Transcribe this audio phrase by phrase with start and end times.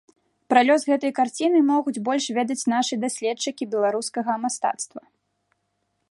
[0.51, 5.03] Пра лёс гэтай карціны могуць больш ведаць нашы даследчыкі беларускага мастацтва.